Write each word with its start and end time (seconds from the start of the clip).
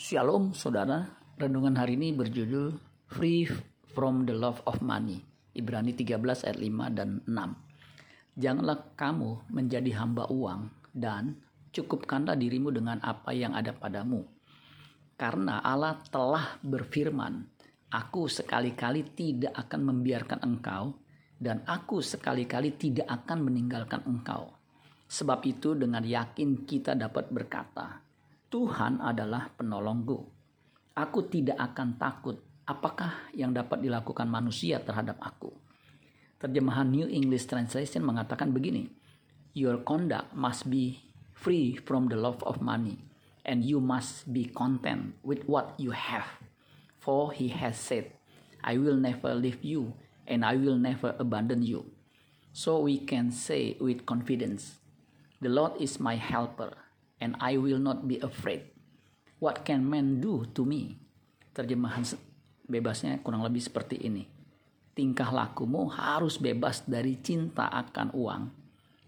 Shalom 0.00 0.56
saudara, 0.56 1.12
renungan 1.36 1.76
hari 1.76 1.92
ini 1.92 2.16
berjudul 2.16 2.72
Free 3.12 3.44
from 3.92 4.24
the 4.24 4.32
Love 4.32 4.64
of 4.64 4.80
Money. 4.80 5.20
Ibrani 5.52 5.92
13 5.92 6.48
ayat 6.48 6.56
5 6.56 6.96
dan 6.96 7.20
6. 7.28 8.32
Janganlah 8.40 8.96
kamu 8.96 9.52
menjadi 9.52 10.00
hamba 10.00 10.24
uang 10.32 10.72
dan 10.96 11.36
cukupkanlah 11.68 12.32
dirimu 12.32 12.72
dengan 12.72 12.96
apa 13.04 13.36
yang 13.36 13.52
ada 13.52 13.76
padamu. 13.76 14.24
Karena 15.20 15.60
Allah 15.60 16.00
telah 16.08 16.56
berfirman, 16.64 17.44
Aku 17.92 18.24
sekali-kali 18.24 19.04
tidak 19.12 19.52
akan 19.52 19.84
membiarkan 19.84 20.40
engkau 20.40 20.96
dan 21.36 21.60
aku 21.68 22.00
sekali-kali 22.00 22.72
tidak 22.80 23.04
akan 23.04 23.52
meninggalkan 23.52 24.00
engkau. 24.08 24.48
Sebab 25.12 25.44
itu 25.44 25.76
dengan 25.76 26.00
yakin 26.00 26.64
kita 26.64 26.96
dapat 26.96 27.28
berkata, 27.28 28.09
Tuhan 28.50 28.98
adalah 28.98 29.46
penolongku. 29.54 30.18
Aku 30.98 31.30
tidak 31.30 31.54
akan 31.70 31.94
takut 31.94 32.42
apakah 32.66 33.30
yang 33.30 33.54
dapat 33.54 33.78
dilakukan 33.78 34.26
manusia 34.26 34.82
terhadap 34.82 35.22
aku. 35.22 35.54
Terjemahan 36.42 36.90
New 36.90 37.06
English 37.06 37.46
Translation 37.46 38.02
mengatakan 38.02 38.50
begini, 38.50 38.90
Your 39.54 39.86
conduct 39.86 40.34
must 40.34 40.66
be 40.66 40.98
free 41.30 41.78
from 41.78 42.10
the 42.10 42.18
love 42.18 42.42
of 42.42 42.58
money, 42.58 42.98
and 43.46 43.62
you 43.62 43.78
must 43.78 44.26
be 44.34 44.50
content 44.50 45.14
with 45.22 45.46
what 45.46 45.78
you 45.78 45.94
have. 45.94 46.26
For 46.98 47.30
he 47.30 47.54
has 47.54 47.78
said, 47.78 48.10
I 48.66 48.82
will 48.82 48.98
never 48.98 49.30
leave 49.30 49.62
you, 49.62 49.94
and 50.26 50.42
I 50.42 50.58
will 50.58 50.74
never 50.74 51.14
abandon 51.22 51.62
you. 51.62 51.86
So 52.50 52.82
we 52.82 52.98
can 52.98 53.30
say 53.30 53.78
with 53.78 54.10
confidence, 54.10 54.82
The 55.38 55.54
Lord 55.54 55.78
is 55.78 56.02
my 56.02 56.18
helper, 56.18 56.74
and 57.20 57.36
I 57.38 57.60
will 57.60 57.78
not 57.78 58.08
be 58.08 58.18
afraid. 58.18 58.66
What 59.40 59.62
can 59.64 59.84
man 59.84 60.20
do 60.20 60.48
to 60.56 60.64
me? 60.64 60.96
Terjemahan 61.52 62.04
bebasnya 62.68 63.20
kurang 63.20 63.44
lebih 63.44 63.60
seperti 63.60 64.00
ini. 64.00 64.24
Tingkah 64.92 65.30
lakumu 65.32 65.88
harus 65.88 66.36
bebas 66.36 66.84
dari 66.84 67.16
cinta 67.22 67.70
akan 67.70 68.12
uang, 68.12 68.42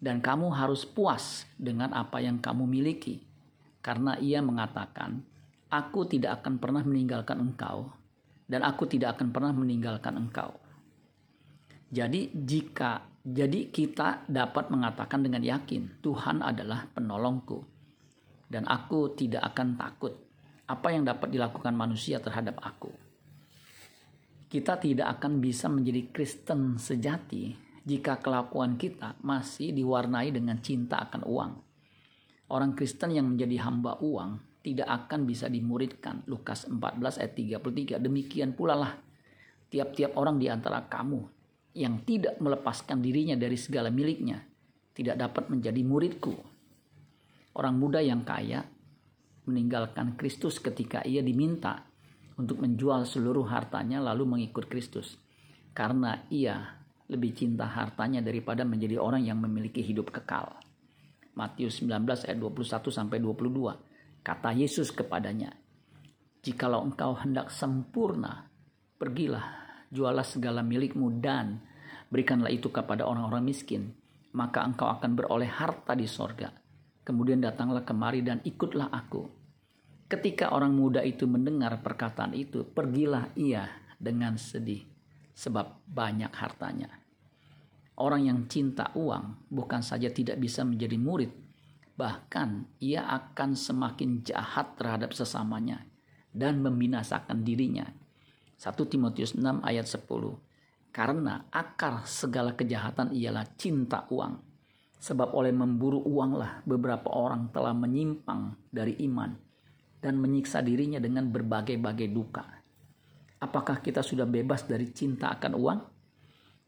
dan 0.00 0.22
kamu 0.22 0.48
harus 0.54 0.86
puas 0.86 1.44
dengan 1.58 1.92
apa 1.92 2.22
yang 2.22 2.40
kamu 2.40 2.64
miliki, 2.64 3.20
karena 3.84 4.16
ia 4.16 4.40
mengatakan, 4.40 5.20
"Aku 5.68 6.08
tidak 6.08 6.40
akan 6.40 6.56
pernah 6.62 6.80
meninggalkan 6.86 7.36
engkau, 7.42 7.90
dan 8.48 8.64
aku 8.64 8.88
tidak 8.88 9.18
akan 9.18 9.28
pernah 9.34 9.52
meninggalkan 9.52 10.14
engkau." 10.16 10.56
Jadi, 11.94 12.32
jika 12.32 13.04
jadi 13.24 13.72
kita 13.72 14.28
dapat 14.28 14.68
mengatakan 14.68 15.24
dengan 15.24 15.40
yakin, 15.40 16.04
Tuhan 16.04 16.44
adalah 16.44 16.84
penolongku. 16.92 17.73
Dan 18.54 18.70
aku 18.70 19.18
tidak 19.18 19.50
akan 19.50 19.74
takut 19.74 20.14
apa 20.70 20.94
yang 20.94 21.02
dapat 21.02 21.34
dilakukan 21.34 21.74
manusia 21.74 22.22
terhadap 22.22 22.62
aku. 22.62 22.94
Kita 24.46 24.78
tidak 24.78 25.18
akan 25.18 25.42
bisa 25.42 25.66
menjadi 25.66 26.14
Kristen 26.14 26.78
sejati 26.78 27.50
jika 27.82 28.22
kelakuan 28.22 28.78
kita 28.78 29.18
masih 29.26 29.74
diwarnai 29.74 30.30
dengan 30.30 30.62
cinta 30.62 31.02
akan 31.02 31.26
uang. 31.26 31.52
Orang 32.54 32.78
Kristen 32.78 33.10
yang 33.10 33.34
menjadi 33.34 33.66
hamba 33.66 33.98
uang 33.98 34.62
tidak 34.62 34.86
akan 34.86 35.26
bisa 35.26 35.50
dimuridkan. 35.50 36.22
Lukas 36.30 36.70
14 36.70 37.18
ayat 37.18 37.34
33. 37.34 37.98
Demikian 37.98 38.54
pula 38.54 38.78
lah 38.78 38.94
tiap-tiap 39.74 40.14
orang 40.14 40.38
di 40.38 40.46
antara 40.46 40.86
kamu 40.86 41.26
yang 41.74 42.06
tidak 42.06 42.38
melepaskan 42.38 43.02
dirinya 43.02 43.34
dari 43.34 43.58
segala 43.58 43.90
miliknya 43.90 44.38
tidak 44.94 45.18
dapat 45.18 45.50
menjadi 45.50 45.82
muridku. 45.82 46.53
Orang 47.54 47.78
muda 47.78 48.02
yang 48.02 48.26
kaya 48.26 48.66
meninggalkan 49.46 50.18
Kristus 50.18 50.58
ketika 50.58 51.06
ia 51.06 51.22
diminta 51.22 51.86
untuk 52.34 52.62
menjual 52.66 53.06
seluruh 53.06 53.46
hartanya 53.46 54.02
lalu 54.02 54.26
mengikut 54.26 54.66
Kristus. 54.66 55.14
Karena 55.70 56.26
ia 56.30 56.82
lebih 57.06 57.36
cinta 57.36 57.68
hartanya 57.68 58.24
daripada 58.24 58.66
menjadi 58.66 58.98
orang 58.98 59.22
yang 59.22 59.38
memiliki 59.38 59.84
hidup 59.84 60.10
kekal. 60.10 60.58
Matius 61.34 61.82
19 61.82 62.26
ayat 62.26 62.38
21 62.38 62.90
sampai 62.90 63.18
22. 63.22 64.24
Kata 64.24 64.50
Yesus 64.54 64.94
kepadanya, 64.94 65.52
"Jikalau 66.40 66.86
engkau 66.86 67.12
hendak 67.18 67.52
sempurna, 67.52 68.48
pergilah 68.96 69.64
jualah 69.94 70.24
segala 70.24 70.64
milikmu 70.64 71.20
dan 71.22 71.60
berikanlah 72.08 72.50
itu 72.50 72.70
kepada 72.70 73.04
orang-orang 73.06 73.46
miskin, 73.46 73.92
maka 74.34 74.66
engkau 74.66 74.90
akan 74.90 75.14
beroleh 75.14 75.50
harta 75.50 75.94
di 75.94 76.06
sorga. 76.08 76.63
Kemudian 77.04 77.44
datanglah 77.44 77.84
kemari 77.84 78.24
dan 78.24 78.40
ikutlah 78.40 78.88
aku. 78.88 79.28
Ketika 80.08 80.56
orang 80.56 80.72
muda 80.72 81.04
itu 81.04 81.28
mendengar 81.28 81.80
perkataan 81.84 82.32
itu, 82.32 82.64
pergilah 82.64 83.28
ia 83.36 83.68
dengan 84.00 84.40
sedih, 84.40 84.84
sebab 85.36 85.84
banyak 85.84 86.32
hartanya. 86.32 86.88
Orang 88.00 88.26
yang 88.26 88.40
cinta 88.50 88.90
uang 88.96 89.52
bukan 89.52 89.84
saja 89.84 90.10
tidak 90.10 90.40
bisa 90.40 90.66
menjadi 90.66 90.96
murid, 90.98 91.32
bahkan 91.94 92.66
ia 92.82 93.06
akan 93.06 93.54
semakin 93.54 94.24
jahat 94.26 94.74
terhadap 94.74 95.14
sesamanya 95.14 95.86
dan 96.34 96.58
membinasakan 96.58 97.46
dirinya 97.46 97.86
1 98.58 98.90
Timotius 98.90 99.36
6 99.36 99.62
ayat 99.62 99.86
10. 99.86 100.08
Karena 100.94 101.42
akar 101.50 102.06
segala 102.06 102.54
kejahatan 102.54 103.10
ialah 103.10 103.44
cinta 103.58 104.06
uang. 104.10 104.53
Sebab 105.04 105.36
oleh 105.36 105.52
memburu 105.52 106.00
uanglah 106.00 106.64
beberapa 106.64 107.12
orang 107.12 107.52
telah 107.52 107.76
menyimpang 107.76 108.56
dari 108.72 108.96
iman 109.04 109.36
dan 110.00 110.16
menyiksa 110.16 110.64
dirinya 110.64 110.96
dengan 110.96 111.28
berbagai-bagai 111.28 112.08
duka. 112.08 112.44
Apakah 113.44 113.84
kita 113.84 114.00
sudah 114.00 114.24
bebas 114.24 114.64
dari 114.64 114.88
cinta 114.96 115.28
akan 115.28 115.52
uang? 115.52 115.80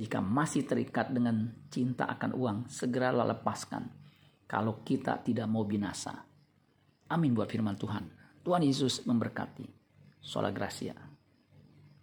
Jika 0.00 0.24
masih 0.24 0.64
terikat 0.64 1.12
dengan 1.12 1.68
cinta 1.68 2.08
akan 2.08 2.32
uang, 2.32 2.58
segeralah 2.72 3.28
lepaskan 3.36 3.92
kalau 4.48 4.80
kita 4.80 5.20
tidak 5.20 5.44
mau 5.52 5.68
binasa. 5.68 6.24
Amin 7.12 7.36
buat 7.36 7.52
firman 7.52 7.76
Tuhan. 7.76 8.08
Tuhan 8.40 8.64
Yesus 8.64 9.04
memberkati. 9.04 9.68
Sola 10.24 10.48
Gracia. 10.48 11.11